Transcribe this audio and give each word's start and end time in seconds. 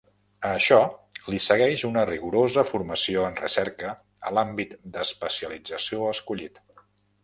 A 0.51 0.53
això 0.59 0.77
li 1.33 1.41
segueix 1.47 1.83
una 1.91 2.07
rigorosa 2.11 2.65
formació 2.71 3.29
en 3.31 3.39
recerca 3.45 3.95
a 4.31 4.35
l'àmbit 4.37 4.77
d'especialització 4.97 6.15
escollit. 6.19 6.65